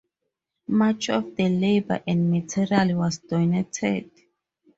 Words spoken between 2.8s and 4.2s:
was donated.